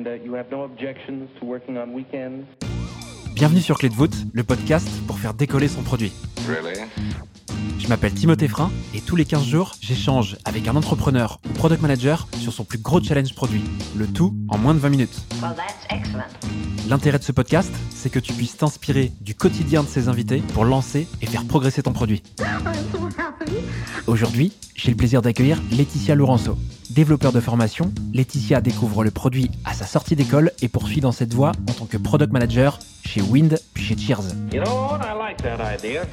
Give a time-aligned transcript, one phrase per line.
[0.00, 2.46] And uh, you have no objections to working on weekends?
[3.34, 6.12] Bienvenue sur Clé de voûte, le podcast pour faire décoller son produit.
[7.78, 11.82] Je m'appelle Timothée Frein et tous les 15 jours, j'échange avec un entrepreneur ou product
[11.82, 13.62] manager sur son plus gros challenge produit.
[13.94, 15.22] Le tout en moins de 20 minutes.
[15.42, 16.24] Well, that's excellent.
[16.88, 20.64] L'intérêt de ce podcast, c'est que tu puisses t'inspirer du quotidien de ses invités pour
[20.64, 22.22] lancer et faire progresser ton produit.
[24.10, 26.58] Aujourd'hui, j'ai le plaisir d'accueillir Laetitia Laurenceau.
[26.90, 31.32] Développeur de formation, Laetitia découvre le produit à sa sortie d'école et poursuit dans cette
[31.32, 34.34] voie en tant que product manager chez Wind puis chez Cheers.
[34.52, 35.38] You know like.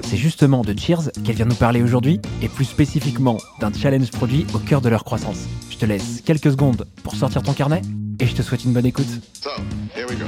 [0.04, 4.46] C'est justement de Cheers qu'elle vient nous parler aujourd'hui et plus spécifiquement d'un challenge produit
[4.54, 5.48] au cœur de leur croissance.
[5.72, 7.82] Je te laisse quelques secondes pour sortir ton carnet
[8.20, 9.10] et je te souhaite une bonne écoute.
[9.34, 9.50] So,
[9.96, 10.26] here we go.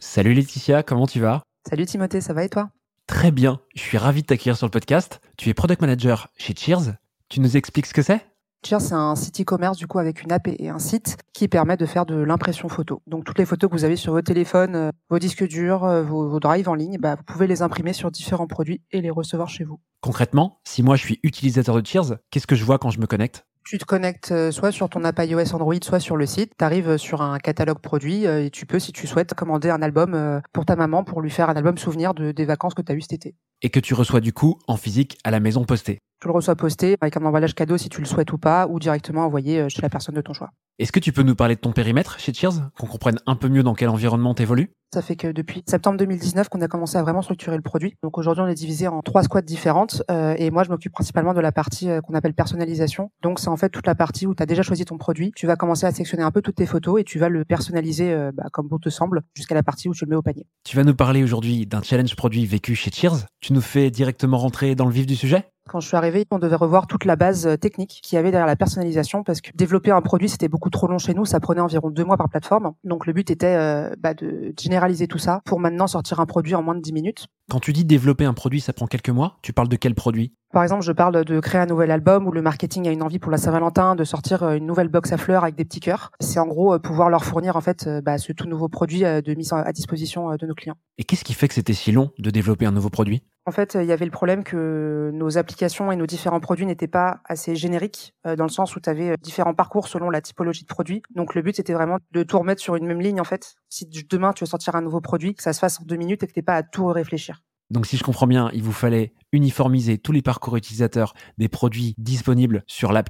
[0.00, 1.42] Salut Laetitia, comment tu vas?
[1.68, 2.70] Salut Timothée, ça va et toi?
[3.08, 5.20] Très bien, je suis ravi de t'accueillir sur le podcast.
[5.38, 6.92] Tu es product manager chez Cheers.
[7.30, 8.20] Tu nous expliques ce que c'est?
[8.64, 11.78] Cheers, c'est un site e-commerce du coup avec une app et un site qui permet
[11.78, 13.00] de faire de l'impression photo.
[13.06, 16.02] Donc toutes les photos que vous avez sur vos téléphones, euh, vos disques durs, euh,
[16.02, 19.10] vos, vos drives en ligne, bah, vous pouvez les imprimer sur différents produits et les
[19.10, 19.80] recevoir chez vous.
[20.02, 23.06] Concrètement, si moi je suis utilisateur de Cheers, qu'est-ce que je vois quand je me
[23.06, 23.47] connecte?
[23.68, 26.54] Tu te connectes euh, soit sur ton app iOS Android, soit sur le site.
[26.58, 29.82] Tu arrives sur un catalogue produit euh, et tu peux, si tu souhaites, commander un
[29.82, 32.80] album euh, pour ta maman pour lui faire un album souvenir de, des vacances que
[32.80, 33.34] tu as eues cet été.
[33.62, 35.98] Et que tu reçois du coup en physique à la maison postée.
[36.20, 38.78] Tu le reçois posté avec un emballage cadeau si tu le souhaites ou pas, ou
[38.78, 40.50] directement envoyé euh, chez la personne de ton choix.
[40.78, 43.48] Est-ce que tu peux nous parler de ton périmètre chez Cheers, qu'on comprenne un peu
[43.48, 44.70] mieux dans quel environnement t'évolues?
[44.94, 47.96] Ça fait que depuis septembre 2019 qu'on a commencé à vraiment structurer le produit.
[48.02, 51.34] Donc aujourd'hui, on est divisé en trois squads différentes euh, et moi, je m'occupe principalement
[51.34, 53.10] de la partie euh, qu'on appelle personnalisation.
[53.20, 55.30] Donc c'est en fait toute la partie où tu as déjà choisi ton produit.
[55.36, 58.12] Tu vas commencer à sélectionner un peu toutes tes photos et tu vas le personnaliser
[58.12, 60.46] euh, bah, comme bon te semble jusqu'à la partie où tu le mets au panier.
[60.64, 63.26] Tu vas nous parler aujourd'hui d'un challenge produit vécu chez Cheers.
[63.40, 65.44] Tu nous fais directement rentrer dans le vif du sujet?
[65.68, 68.30] Quand je suis arrivé, on devait revoir toute la base euh, technique qu'il y avait
[68.30, 71.26] derrière la personnalisation parce que développer un produit, c'était beaucoup trop long chez nous.
[71.26, 72.72] Ça prenait environ deux mois par plateforme.
[72.84, 76.54] Donc le but était euh, bah, de généraliser tout ça pour maintenant sortir un produit
[76.54, 77.26] en moins de 10 minutes.
[77.50, 80.34] Quand tu dis développer un produit, ça prend quelques mois, tu parles de quel produit?
[80.52, 83.18] Par exemple, je parle de créer un nouvel album où le marketing a une envie
[83.18, 86.10] pour la Saint-Valentin de sortir euh, une nouvelle box à fleurs avec des petits cœurs.
[86.20, 89.00] C'est en gros euh, pouvoir leur fournir en fait euh, bah, ce tout nouveau produit
[89.00, 90.76] de mise à disposition de nos clients.
[90.96, 93.22] Et qu'est-ce qui fait que c'était si long de développer un nouveau produit?
[93.44, 96.86] En fait, il y avait le problème que nos applications et nos différents produits n'étaient
[96.86, 100.66] pas assez génériques, dans le sens où tu avais différents parcours selon la typologie de
[100.66, 101.02] produit.
[101.14, 103.54] Donc le but, c'était vraiment de tout remettre sur une même ligne, en fait.
[103.70, 106.22] Si demain, tu veux sortir un nouveau produit, que ça se fasse en deux minutes
[106.24, 107.37] et que tu pas à tout réfléchir.
[107.70, 111.94] Donc si je comprends bien, il vous fallait uniformiser tous les parcours utilisateurs des produits
[111.98, 113.08] disponibles sur l'app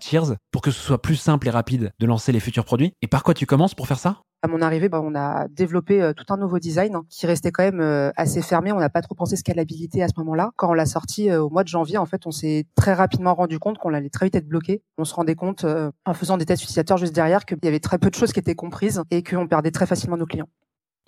[0.51, 2.93] pour que ce soit plus simple et rapide de lancer les futurs produits.
[3.03, 4.23] Et par quoi tu commences pour faire ça?
[4.43, 7.51] À mon arrivée, bah, on a développé euh, tout un nouveau design hein, qui restait
[7.51, 8.71] quand même euh, assez fermé.
[8.71, 10.53] On n'a pas trop pensé scalabilité à ce moment-là.
[10.57, 13.35] Quand on l'a sorti euh, au mois de janvier, en fait, on s'est très rapidement
[13.35, 14.81] rendu compte qu'on allait très vite être bloqué.
[14.97, 15.67] On se rendait compte,
[16.05, 18.39] en faisant des tests utilisateurs juste derrière, qu'il y avait très peu de choses qui
[18.39, 20.49] étaient comprises et qu'on perdait très facilement nos clients.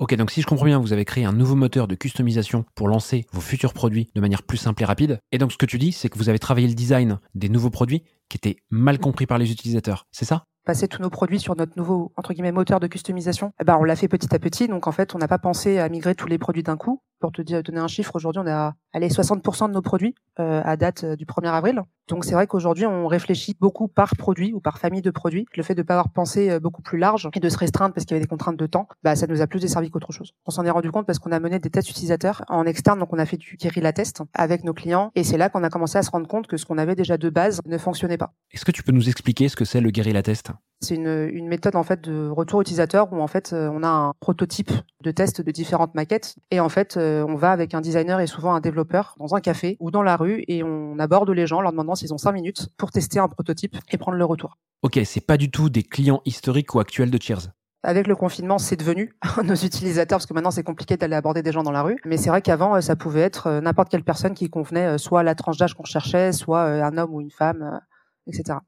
[0.01, 2.89] Ok, donc si je comprends bien, vous avez créé un nouveau moteur de customisation pour
[2.89, 5.21] lancer vos futurs produits de manière plus simple et rapide.
[5.31, 7.69] Et donc ce que tu dis, c'est que vous avez travaillé le design des nouveaux
[7.69, 10.07] produits qui étaient mal compris par les utilisateurs.
[10.11, 10.47] C'est ça?
[10.71, 13.83] Passer tous nos produits sur notre nouveau entre guillemets moteur de customisation, eh ben on
[13.83, 14.69] l'a fait petit à petit.
[14.69, 17.03] Donc en fait, on n'a pas pensé à migrer tous les produits d'un coup.
[17.19, 20.77] Pour te donner un chiffre, aujourd'hui, on a allez 60% de nos produits euh, à
[20.77, 21.83] date euh, du 1er avril.
[22.09, 25.47] Donc c'est vrai qu'aujourd'hui, on réfléchit beaucoup par produit ou par famille de produits.
[25.55, 27.93] Le fait de ne pas avoir pensé euh, beaucoup plus large et de se restreindre
[27.95, 30.13] parce qu'il y avait des contraintes de temps, bah ça nous a plus desservi qu'autre
[30.13, 30.33] chose.
[30.47, 33.13] On s'en est rendu compte parce qu'on a mené des tests utilisateurs en externe, donc
[33.13, 35.99] on a fait du guérilla test avec nos clients et c'est là qu'on a commencé
[35.99, 38.33] à se rendre compte que ce qu'on avait déjà de base ne fonctionnait pas.
[38.53, 41.47] Est-ce que tu peux nous expliquer ce que c'est le guérilla test C'est une, une
[41.47, 44.73] méthode en fait de retour utilisateur où en fait euh, on a un prototype
[45.03, 48.27] de test de différentes maquettes et en fait euh, on va avec un designer et
[48.27, 51.59] souvent un développeur dans un café ou dans la rue et on aborde les gens
[51.59, 54.57] en leur demandant s'ils ont cinq minutes pour tester un prototype et prendre le retour.
[54.83, 57.51] Ok, c'est pas du tout des clients historiques ou actuels de Cheers.
[57.83, 61.53] Avec le confinement, c'est devenu nos utilisateurs parce que maintenant c'est compliqué d'aller aborder des
[61.53, 61.99] gens dans la rue.
[62.07, 65.25] Mais c'est vrai qu'avant, euh, ça pouvait être n'importe quelle personne qui convenait, soit à
[65.25, 67.81] la tranche d'âge qu'on cherchait, soit un homme ou une femme,
[68.27, 68.61] etc.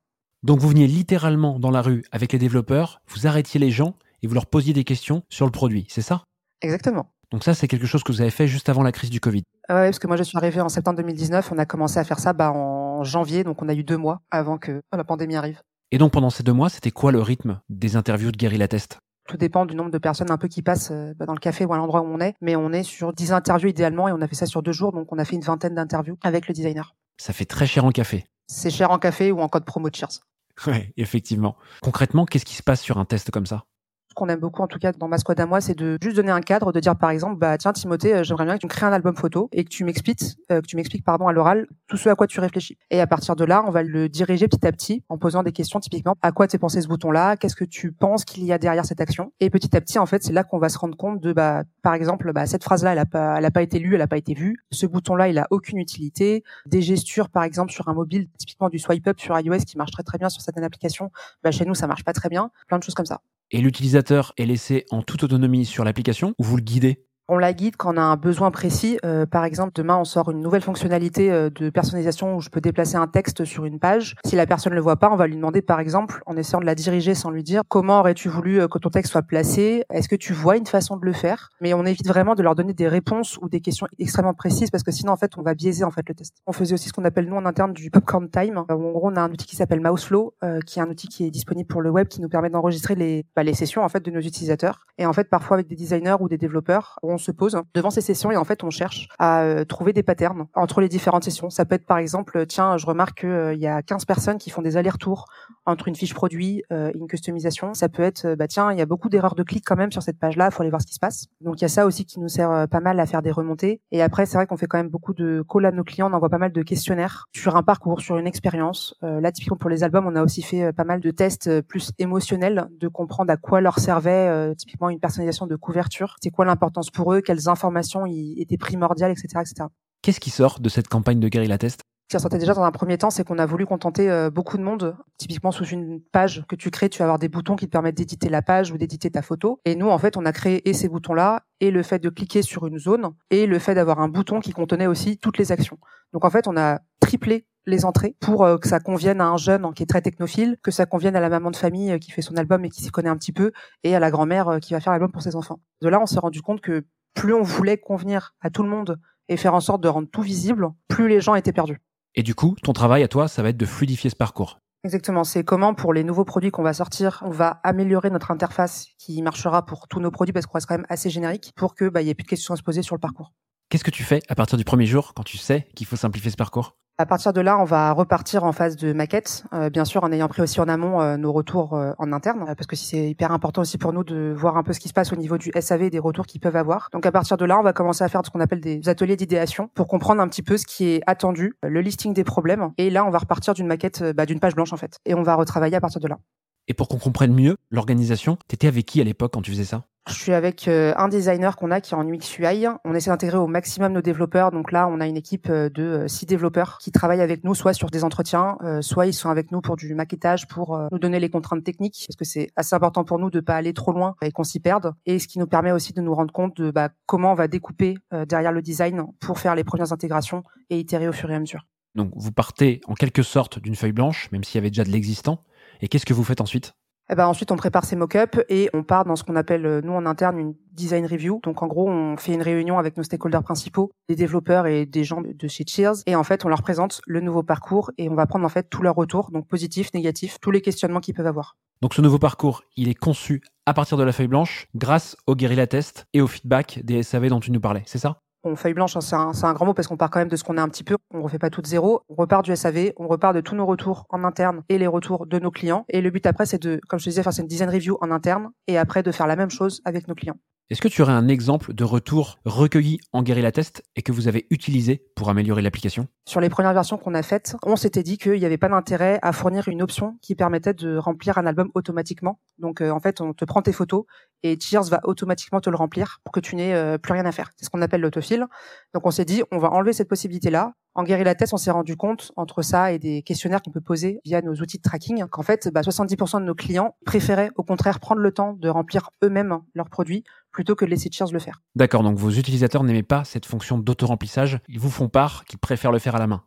[0.45, 4.27] Donc vous veniez littéralement dans la rue avec les développeurs, vous arrêtiez les gens et
[4.27, 6.25] vous leur posiez des questions sur le produit, c'est ça?
[6.63, 7.07] Exactement.
[7.31, 9.45] Donc ça, c'est quelque chose que vous avez fait juste avant la crise du Covid.
[9.69, 12.05] Ah Ouais, parce que moi je suis arrivé en septembre 2019, on a commencé à
[12.05, 15.37] faire ça bah, en janvier, donc on a eu deux mois avant que la pandémie
[15.37, 15.61] arrive.
[15.93, 18.99] Et donc pendant ces deux mois, c'était quoi le rythme des interviews de Guerrilla Test
[19.29, 21.65] Tout dépend du nombre de personnes un peu qui passent euh, bah, dans le café
[21.65, 24.21] ou à l'endroit où on est, mais on est sur 10 interviews idéalement et on
[24.21, 26.53] a fait ça sur deux jours, donc on a fait une vingtaine d'interviews avec le
[26.55, 26.97] designer.
[27.17, 28.25] Ça fait très cher en café.
[28.49, 30.21] C'est cher en café ou en code promo de Cheers.
[30.67, 31.57] Ouais, effectivement.
[31.81, 33.65] Concrètement, qu'est-ce qui se passe sur un test comme ça?
[34.15, 36.31] Qu'on aime beaucoup, en tout cas, dans ma squad à moi, c'est de juste donner
[36.31, 38.71] un cadre, de dire par exemple, bah tiens Timothée, euh, j'aimerais bien que tu me
[38.71, 41.67] crées un album photo et que tu m'expliques, euh, que tu m'expliques pardon à l'oral
[41.89, 42.77] tout ce à quoi tu réfléchis.
[42.91, 45.53] Et à partir de là, on va le diriger petit à petit en posant des
[45.53, 48.59] questions typiquement à quoi t'es pensé ce bouton-là, qu'est-ce que tu penses qu'il y a
[48.59, 49.33] derrière cette action?
[49.41, 51.65] Et petit à petit, en fait, c'est là qu'on va se rendre compte de bah
[51.83, 54.09] par exemple, bah cette phrase-là, elle a pas, elle a pas été lue, elle a
[54.09, 54.57] pas été vue.
[54.71, 56.45] Ce bouton-là, il a aucune utilité.
[56.67, 59.93] Des gestures, par exemple, sur un mobile, typiquement du swipe up sur iOS qui marche
[59.93, 61.11] très très bien sur certaines applications,
[61.43, 62.51] bah chez nous ça marche pas très bien.
[62.69, 63.21] Plein de choses comme ça
[63.53, 67.53] et l'utilisateur est laissé en toute autonomie sur l'application ou vous le guidez on la
[67.53, 68.99] guide quand on a un besoin précis.
[69.05, 72.61] Euh, par exemple, demain, on sort une nouvelle fonctionnalité euh, de personnalisation où je peux
[72.61, 74.17] déplacer un texte sur une page.
[74.25, 76.61] Si la personne ne le voit pas, on va lui demander, par exemple, en essayant
[76.61, 79.85] de la diriger sans lui dire comment aurais-tu voulu euh, que ton texte soit placé?
[79.91, 81.51] Est-ce que tu vois une façon de le faire?
[81.61, 84.83] Mais on évite vraiment de leur donner des réponses ou des questions extrêmement précises parce
[84.83, 86.37] que sinon, en fait, on va biaiser en fait le test.
[86.47, 88.59] On faisait aussi ce qu'on appelle nous en interne du popcorn time.
[88.59, 90.35] en gros, on a un outil qui s'appelle Mouseflow,
[90.67, 93.25] qui est un outil qui est disponible pour le web, qui nous permet d'enregistrer les,
[93.37, 94.87] bah, les sessions en fait de nos utilisateurs.
[94.99, 98.31] Et en fait, parfois avec des designers ou des développeurs, se pose devant ces sessions
[98.31, 101.51] et en fait on cherche à euh, trouver des patterns entre les différentes sessions.
[101.51, 104.51] Ça peut être par exemple, tiens, je remarque qu'il euh, y a 15 personnes qui
[104.51, 105.27] font des allers-retours
[105.67, 107.75] entre une fiche produit euh, et une customisation.
[107.75, 110.03] Ça peut être, bah tiens, il y a beaucoup d'erreurs de clic quand même sur
[110.03, 111.27] cette page-là, faut aller voir ce qui se passe.
[111.41, 113.81] Donc il y a ça aussi qui nous sert pas mal à faire des remontées.
[113.91, 116.15] Et après, c'est vrai qu'on fait quand même beaucoup de calls à nos clients, on
[116.15, 118.97] envoie pas mal de questionnaires sur un parcours, sur une expérience.
[119.03, 122.69] là, typiquement pour les albums, on a aussi fait pas mal de tests plus émotionnels,
[122.79, 126.17] de comprendre à quoi leur servait typiquement une personnalisation de couverture.
[126.23, 129.69] C'est quoi l'importance pour eux, quelles informations il était primordial, etc., etc.
[130.03, 132.73] Qu'est-ce qui sort de cette campagne de guérilla test Ce qui ressortait déjà dans un
[132.73, 134.97] premier temps, c'est qu'on a voulu contenter euh, beaucoup de monde.
[135.17, 137.97] Typiquement, sous une page que tu crées, tu vas avoir des boutons qui te permettent
[137.97, 139.61] d'éditer la page ou d'éditer ta photo.
[139.65, 142.43] Et nous, en fait, on a créé et ces boutons-là, et le fait de cliquer
[142.43, 145.79] sur une zone, et le fait d'avoir un bouton qui contenait aussi toutes les actions.
[146.13, 149.37] Donc, en fait, on a triplé les entrées pour euh, que ça convienne à un
[149.37, 152.11] jeune qui est très technophile, que ça convienne à la maman de famille euh, qui
[152.11, 153.53] fait son album et qui s'y connaît un petit peu,
[153.85, 155.61] et à la grand-mère qui va faire l'album pour ses enfants.
[155.81, 158.99] De là, on s'est rendu compte que plus on voulait convenir à tout le monde
[159.29, 161.81] et faire en sorte de rendre tout visible, plus les gens étaient perdus.
[162.15, 164.59] Et du coup, ton travail à toi, ça va être de fluidifier ce parcours.
[164.85, 168.89] Exactement, c'est comment pour les nouveaux produits qu'on va sortir, on va améliorer notre interface
[168.99, 171.89] qui marchera pour tous nos produits parce qu'on reste quand même assez générique pour que
[171.89, 173.33] bah, y ait plus de questions à se poser sur le parcours.
[173.71, 176.33] Qu'est-ce que tu fais à partir du premier jour quand tu sais qu'il faut simplifier
[176.33, 176.77] ce parcours?
[177.03, 180.13] À partir de là, on va repartir en phase de maquette, euh, bien sûr en
[180.13, 183.33] ayant pris aussi en amont euh, nos retours euh, en interne, parce que c'est hyper
[183.33, 185.51] important aussi pour nous de voir un peu ce qui se passe au niveau du
[185.59, 186.91] SAV et des retours qu'ils peuvent avoir.
[186.93, 189.17] Donc à partir de là, on va commencer à faire ce qu'on appelle des ateliers
[189.17, 192.89] d'idéation pour comprendre un petit peu ce qui est attendu, le listing des problèmes, et
[192.89, 195.35] là on va repartir d'une maquette, bah, d'une page blanche en fait, et on va
[195.35, 196.19] retravailler à partir de là.
[196.69, 199.85] Et pour qu'on comprenne mieux l'organisation, t'étais avec qui à l'époque quand tu faisais ça?
[200.09, 202.67] Je suis avec euh, un designer qu'on a qui est en UX UI.
[202.85, 204.51] On essaie d'intégrer au maximum nos développeurs.
[204.51, 207.55] Donc là, on a une équipe euh, de euh, six développeurs qui travaillent avec nous,
[207.55, 211.21] soit sur des entretiens, soit ils sont avec nous pour du maquettage, pour nous donner
[211.21, 214.15] les contraintes techniques, parce que c'est assez important pour nous de pas aller trop loin
[214.23, 214.93] et qu'on s'y perde.
[215.07, 217.49] Et ce qui nous permet aussi de nous rendre compte de bah, comment on va
[217.49, 217.95] découper
[218.29, 221.67] derrière le design pour faire les premières intégrations et itérer au fur et à mesure.
[221.95, 224.91] Donc vous partez en quelque sorte d'une feuille blanche, même s'il y avait déjà de
[224.91, 225.45] l'existant.
[225.83, 226.73] Et qu'est-ce que vous faites ensuite?
[227.11, 229.81] Eh ben ensuite, on prépare ces mock-ups et on part dans ce qu'on appelle, euh,
[229.83, 231.41] nous en interne, une design review.
[231.43, 235.03] Donc en gros, on fait une réunion avec nos stakeholders principaux, des développeurs et des
[235.03, 235.97] gens de chez Cheers.
[236.07, 238.71] Et en fait, on leur présente le nouveau parcours et on va prendre en fait
[238.71, 241.57] tous leurs retours, donc positifs, négatifs, tous les questionnements qu'ils peuvent avoir.
[241.83, 245.35] Donc ce nouveau parcours, il est conçu à partir de la feuille blanche grâce au
[245.35, 248.21] guerrilla test et au feedback des SAV dont tu nous parlais, c'est ça?
[248.45, 249.01] On feuille blanche, hein,
[249.33, 250.85] c'est un, grand mot parce qu'on part quand même de ce qu'on est un petit
[250.85, 250.97] peu.
[251.13, 252.03] On refait pas tout de zéro.
[252.09, 255.27] On repart du SAV, on repart de tous nos retours en interne et les retours
[255.27, 255.85] de nos clients.
[255.89, 258.11] Et le but après, c'est de, comme je te disais, faire une design review en
[258.11, 260.37] interne et après de faire la même chose avec nos clients.
[260.71, 264.27] Est-ce que tu aurais un exemple de retour recueilli en guérilla test et que vous
[264.27, 266.09] avez utilisé pour améliorer l'application?
[266.27, 269.19] Sur les premières versions qu'on a faites, on s'était dit qu'il n'y avait pas d'intérêt
[269.21, 272.41] à fournir une option qui permettait de remplir un album automatiquement.
[272.59, 274.05] Donc euh, en fait, on te prend tes photos
[274.43, 277.33] et Cheers va automatiquement te le remplir pour que tu n'aies euh, plus rien à
[277.33, 277.51] faire.
[277.57, 278.47] C'est ce qu'on appelle l'autofil.
[278.95, 281.97] Donc on s'est dit, on va enlever cette possibilité-là en guérilla test, on s'est rendu
[281.97, 285.43] compte, entre ça et des questionnaires qu'on peut poser via nos outils de tracking, qu'en
[285.43, 289.59] fait, bah, 70% de nos clients préféraient au contraire prendre le temps de remplir eux-mêmes
[289.75, 291.63] leurs produits plutôt que de laisser Cheers le faire.
[291.75, 295.93] D'accord, donc vos utilisateurs n'aimaient pas cette fonction d'auto-remplissage, ils vous font part qu'ils préfèrent
[295.93, 296.43] le faire à la main.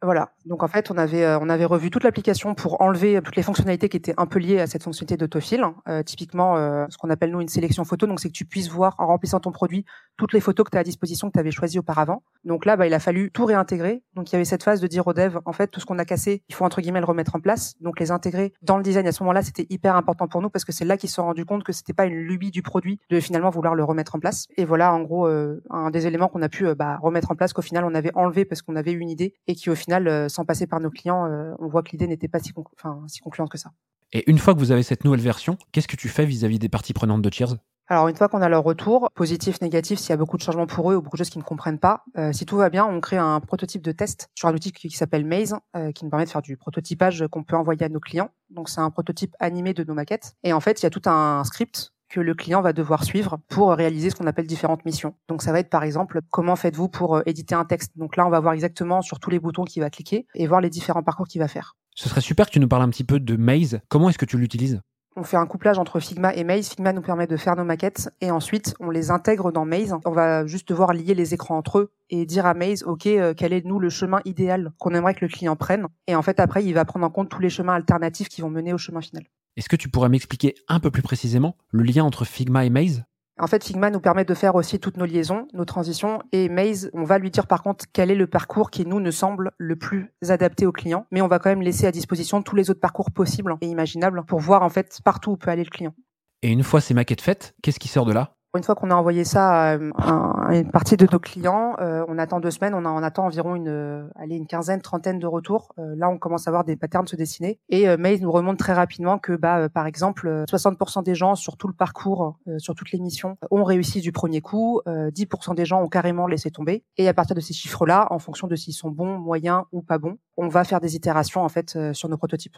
[0.00, 0.30] Voilà.
[0.46, 3.42] Donc en fait, on avait euh, on avait revu toute l'application pour enlever toutes les
[3.42, 5.64] fonctionnalités qui étaient un peu liées à cette fonctionnalité d'autofil.
[5.88, 8.06] Euh, typiquement, euh, ce qu'on appelle nous une sélection photo.
[8.06, 9.84] Donc c'est que tu puisses voir en remplissant ton produit
[10.16, 12.22] toutes les photos que tu as à disposition que tu avais choisies auparavant.
[12.44, 14.04] Donc là, bah, il a fallu tout réintégrer.
[14.14, 15.98] Donc il y avait cette phase de dire aux devs, en fait, tout ce qu'on
[15.98, 17.74] a cassé, il faut entre guillemets le remettre en place.
[17.80, 20.64] Donc les intégrer dans le design à ce moment-là, c'était hyper important pour nous parce
[20.64, 23.00] que c'est là qu'ils se sont rendus compte que c'était pas une lubie du produit
[23.10, 24.46] de finalement vouloir le remettre en place.
[24.56, 27.62] Et voilà, en gros, un des éléments qu'on a pu bah, remettre en place qu'au
[27.62, 29.87] final on avait enlevé parce qu'on avait une idée et qui au final,
[30.28, 33.58] sans passer par nos clients, euh, on voit que l'idée n'était pas si, concluante que
[33.58, 33.70] ça.
[34.12, 36.68] Et une fois que vous avez cette nouvelle version, qu'est-ce que tu fais vis-à-vis des
[36.68, 37.56] parties prenantes de Cheers?
[37.90, 40.66] Alors une fois qu'on a leur retour, positif, négatif, s'il y a beaucoup de changements
[40.66, 42.84] pour eux ou beaucoup de choses qu'ils ne comprennent pas, euh, si tout va bien,
[42.84, 46.10] on crée un prototype de test sur un outil qui, s'appelle Maze, euh, qui nous
[46.10, 48.28] permet de faire du prototypage qu'on peut envoyer à nos clients.
[48.50, 50.36] Donc c'est un prototype animé de nos maquettes.
[50.42, 53.38] Et en fait, il y a tout un script que le client va devoir suivre
[53.48, 55.14] pour réaliser ce qu'on appelle différentes missions.
[55.28, 57.92] Donc ça va être par exemple comment faites-vous pour euh, éditer un texte?
[57.96, 60.60] Donc là on va voir exactement sur tous les boutons qu'il va cliquer et voir
[60.60, 61.76] les différents parcours qu'il va faire.
[61.94, 63.80] Ce serait super que tu nous parles un petit peu de Maze.
[63.88, 64.80] Comment est-ce que tu l'utilises?
[65.16, 66.68] On fait un couplage entre Figma et Maze.
[66.68, 69.96] Figma nous permet de faire nos maquettes et ensuite on les intègre dans Maze.
[70.04, 73.34] On va juste devoir lier les écrans entre eux et dire à Maze, OK, euh,
[73.36, 75.86] quel est nous le chemin idéal qu'on aimerait que le client prenne?
[76.06, 78.50] Et en fait, après, il va prendre en compte tous les chemins alternatifs qui vont
[78.50, 79.24] mener au chemin final.
[79.58, 83.02] Est-ce que tu pourrais m'expliquer un peu plus précisément le lien entre Figma et Maze?
[83.40, 86.22] En fait, Figma nous permet de faire aussi toutes nos liaisons, nos transitions.
[86.30, 89.10] Et Maze, on va lui dire par contre quel est le parcours qui nous ne
[89.10, 91.06] semble le plus adapté au client.
[91.10, 94.24] Mais on va quand même laisser à disposition tous les autres parcours possibles et imaginables
[94.26, 95.94] pour voir en fait partout où peut aller le client.
[96.42, 98.37] Et une fois ces maquettes faites, qu'est-ce qui sort de là?
[98.56, 102.40] Une fois qu'on a envoyé ça à, une partie de nos clients, euh, on attend
[102.40, 105.74] deux semaines, on, en attend environ une, euh, allez, une quinzaine, trentaine de retours.
[105.78, 107.60] Euh, là, on commence à voir des patterns se dessiner.
[107.68, 111.68] Et Maze nous remonte très rapidement que, bah, par exemple, 60% des gens sur tout
[111.68, 114.80] le parcours, sur toutes les missions, ont réussi du premier coup.
[114.86, 116.84] 10% des gens ont carrément laissé tomber.
[116.96, 119.98] Et à partir de ces chiffres-là, en fonction de s'ils sont bons, moyens ou pas
[119.98, 122.56] bons, on va faire des itérations en fait sur nos prototypes.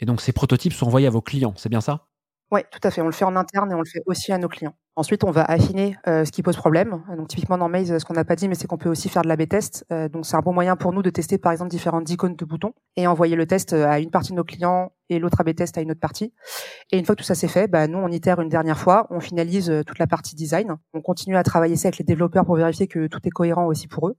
[0.00, 2.06] Et donc ces prototypes sont envoyés à vos clients, c'est bien ça?
[2.50, 3.00] Oui, tout à fait.
[3.00, 4.74] On le fait en interne et on le fait aussi à nos clients.
[4.94, 7.02] Ensuite, on va affiner euh, ce qui pose problème.
[7.16, 9.22] Donc, typiquement dans Maze, ce qu'on n'a pas dit, mais c'est qu'on peut aussi faire
[9.22, 9.86] de l'A/B test.
[9.90, 12.44] Euh, donc, c'est un bon moyen pour nous de tester, par exemple, différentes icônes de
[12.44, 15.54] boutons et envoyer le test euh, à une partie de nos clients et l'autre A/B
[15.54, 16.34] test à une autre partie.
[16.90, 19.06] Et une fois que tout ça c'est fait, bah, nous, on itère une dernière fois,
[19.08, 20.76] on finalise toute la partie design.
[20.92, 23.88] On continue à travailler ça avec les développeurs pour vérifier que tout est cohérent aussi
[23.88, 24.16] pour eux.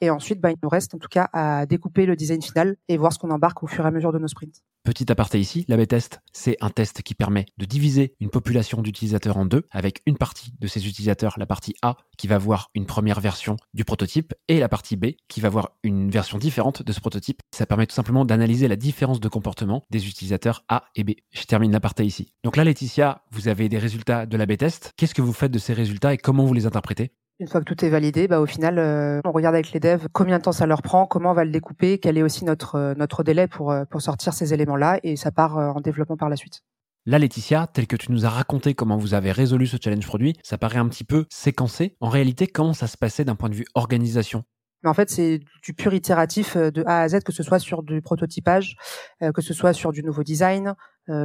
[0.00, 2.96] Et ensuite, bah, il nous reste en tout cas à découper le design final et
[2.96, 4.62] voir ce qu'on embarque au fur et à mesure de nos sprints.
[4.82, 9.36] Petit aparté ici, l'AB test, c'est un test qui permet de diviser une population d'utilisateurs
[9.36, 12.86] en deux, avec une partie de ces utilisateurs, la partie A, qui va voir une
[12.86, 16.92] première version du prototype, et la partie B, qui va voir une version différente de
[16.92, 17.42] ce prototype.
[17.54, 21.10] Ça permet tout simplement d'analyser la différence de comportement des utilisateurs A et B.
[21.30, 22.32] Je termine l'aparté ici.
[22.42, 24.94] Donc là, Laetitia, vous avez des résultats de l'AB test.
[24.96, 27.12] Qu'est-ce que vous faites de ces résultats et comment vous les interprétez?
[27.40, 30.06] Une fois que tout est validé, bah, au final, euh, on regarde avec les devs
[30.12, 32.76] combien de temps ça leur prend, comment on va le découper, quel est aussi notre,
[32.76, 36.36] euh, délai pour, euh, pour sortir ces éléments-là, et ça part en développement par la
[36.36, 36.62] suite.
[37.06, 40.36] Là, Laetitia, tel que tu nous as raconté comment vous avez résolu ce challenge produit,
[40.42, 41.96] ça paraît un petit peu séquencé.
[42.00, 44.44] En réalité, comment ça se passait d'un point de vue organisation?
[44.82, 47.82] Mais en fait, c'est du pur itératif de A à Z, que ce soit sur
[47.82, 48.76] du prototypage,
[49.20, 50.74] que ce soit sur du nouveau design,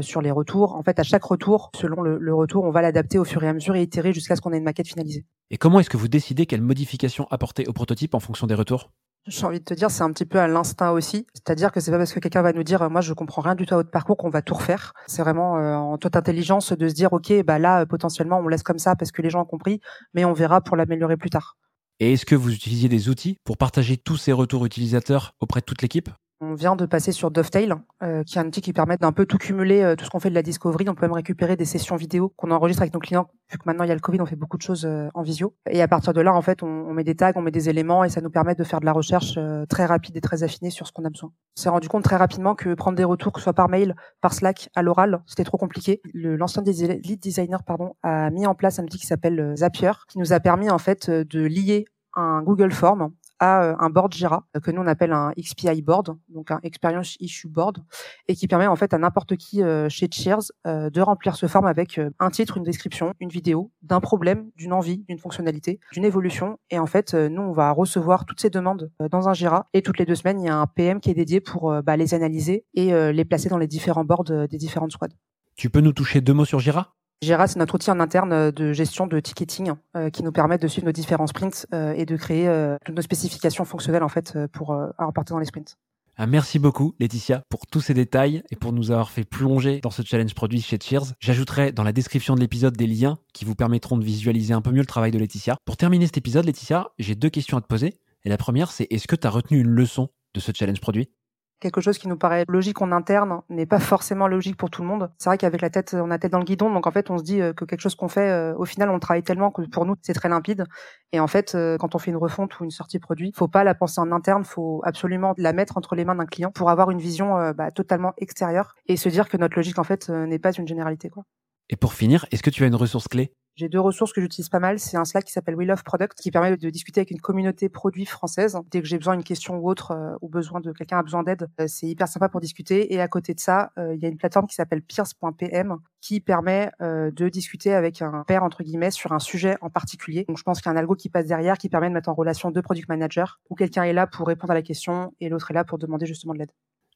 [0.01, 0.75] sur les retours.
[0.75, 3.47] En fait, à chaque retour, selon le, le retour, on va l'adapter au fur et
[3.47, 5.25] à mesure et itérer jusqu'à ce qu'on ait une maquette finalisée.
[5.51, 8.91] Et comment est-ce que vous décidez quelle modification apporter au prototype en fonction des retours?
[9.27, 11.25] J'ai envie de te dire, c'est un petit peu à l'instinct aussi.
[11.33, 13.65] C'est-à-dire que c'est pas parce que quelqu'un va nous dire, moi, je comprends rien du
[13.65, 14.93] tout à votre parcours qu'on va tout refaire.
[15.07, 18.47] C'est vraiment euh, en toute intelligence de se dire, ok, bah là, euh, potentiellement, on
[18.47, 19.81] laisse comme ça parce que les gens ont compris,
[20.13, 21.57] mais on verra pour l'améliorer plus tard.
[22.01, 25.65] Et est-ce que vous utilisiez des outils pour partager tous ces retours utilisateurs auprès de
[25.65, 26.09] toute l'équipe?
[26.41, 27.73] On vient de passer sur Dovetail,
[28.03, 30.19] euh, qui est un outil qui permet d'un peu tout cumuler, euh, tout ce qu'on
[30.19, 30.87] fait de la discovery.
[30.89, 33.29] On peut même récupérer des sessions vidéo qu'on enregistre avec nos clients.
[33.51, 35.21] Vu que maintenant il y a le Covid, on fait beaucoup de choses euh, en
[35.21, 35.55] visio.
[35.69, 37.69] Et à partir de là, en fait, on, on, met des tags, on met des
[37.69, 39.39] éléments, et ça nous permet de faire de la recherche
[39.69, 41.31] très rapide et très affinée sur ce qu'on a besoin.
[41.57, 43.95] On s'est rendu compte très rapidement que prendre des retours, que ce soit par mail,
[44.21, 46.01] par Slack, à l'oral, c'était trop compliqué.
[46.13, 50.33] L'ancien lead designer, pardon, a mis en place un outil qui s'appelle Zapier, qui nous
[50.33, 54.71] a permis en fait de lier un Google Form à euh, un board Jira que
[54.71, 57.79] nous on appelle un XPI board, donc un Experience Issue Board,
[58.27, 61.47] et qui permet en fait à n'importe qui euh, chez Cheers euh, de remplir ce
[61.47, 66.05] form avec un titre, une description, une vidéo, d'un problème, d'une envie, d'une fonctionnalité, d'une
[66.05, 66.57] évolution.
[66.69, 69.99] Et en fait, nous on va recevoir toutes ces demandes dans un Jira et toutes
[69.99, 72.65] les deux semaines il y a un PM qui est dédié pour bah, les analyser
[72.73, 75.15] et les placer dans les différents boards des différentes squads.
[75.55, 76.95] Tu peux nous toucher deux mots sur Jira?
[77.21, 80.57] Jira, c'est notre outil en interne euh, de gestion de ticketing euh, qui nous permet
[80.57, 82.45] de suivre nos différents sprints euh, et de créer
[82.85, 85.75] toutes nos spécifications fonctionnelles en fait pour repartir dans les sprints.
[86.17, 89.89] Ah, merci beaucoup Laetitia pour tous ces détails et pour nous avoir fait plonger dans
[89.89, 91.13] ce challenge produit chez Cheers.
[91.19, 94.71] J'ajouterai dans la description de l'épisode des liens qui vous permettront de visualiser un peu
[94.71, 95.57] mieux le travail de Laetitia.
[95.65, 97.95] Pour terminer cet épisode, Laetitia, j'ai deux questions à te poser.
[98.23, 101.09] Et la première, c'est est-ce que tu as retenu une leçon de ce challenge produit?
[101.59, 104.87] Quelque chose qui nous paraît logique en interne n'est pas forcément logique pour tout le
[104.87, 105.09] monde.
[105.17, 107.17] C'est vrai qu'avec la tête, on a tête dans le guidon, donc en fait, on
[107.17, 109.61] se dit euh, que quelque chose qu'on fait, euh, au final, on travaille tellement que
[109.63, 110.65] pour nous, c'est très limpide.
[111.11, 113.63] Et en fait, euh, quand on fait une refonte ou une sortie produit, faut pas
[113.63, 116.91] la penser en interne, faut absolument la mettre entre les mains d'un client pour avoir
[116.91, 120.51] une vision bah, totalement extérieure et se dire que notre logique, en fait, n'est pas
[120.51, 121.09] une généralité.
[121.09, 121.23] Quoi.
[121.69, 123.33] Et pour finir, est-ce que tu as une ressource clé?
[123.55, 124.79] J'ai deux ressources que j'utilise pas mal.
[124.79, 127.69] C'est un Slack qui s'appelle We Love Product, qui permet de discuter avec une communauté
[127.69, 128.57] produit française.
[128.69, 131.23] Dès que j'ai besoin d'une question ou autre, euh, ou besoin de quelqu'un a besoin
[131.23, 132.93] d'aide, euh, c'est hyper sympa pour discuter.
[132.93, 136.19] Et à côté de ça, euh, il y a une plateforme qui s'appelle Pierce.pm qui
[136.19, 140.25] permet de discuter avec un père entre guillemets sur un sujet en particulier.
[140.27, 142.09] Donc je pense qu'il y a un algo qui passe derrière, qui permet de mettre
[142.09, 145.29] en relation deux product managers, où quelqu'un est là pour répondre à la question et
[145.29, 146.51] l'autre est là pour demander justement de l'aide.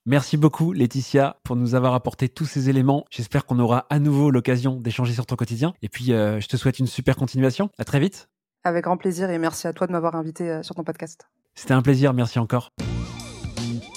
[0.05, 3.05] Merci beaucoup Laetitia pour nous avoir apporté tous ces éléments.
[3.09, 5.73] J'espère qu'on aura à nouveau l'occasion d'échanger sur ton quotidien.
[5.81, 7.69] Et puis euh, je te souhaite une super continuation.
[7.77, 8.29] À très vite.
[8.63, 11.27] Avec grand plaisir et merci à toi de m'avoir invité euh, sur ton podcast.
[11.53, 12.71] C'était un plaisir, merci encore.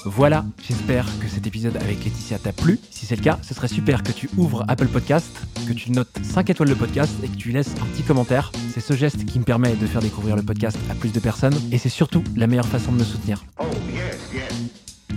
[0.05, 2.81] Voilà, j'espère que cet épisode avec Laetitia t'a plu.
[2.91, 5.31] Si c'est le cas, ce serait super que tu ouvres Apple Podcast,
[5.69, 8.51] que tu notes 5 étoiles le podcast et que tu laisses un petit commentaire.
[8.75, 11.55] C'est ce geste qui me permet de faire découvrir le podcast à plus de personnes
[11.71, 13.45] et c'est surtout la meilleure façon de me soutenir.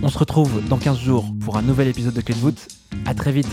[0.02, 2.68] On se retrouve dans 15 jours pour un nouvel épisode de de voûte.
[3.06, 3.48] À très vite.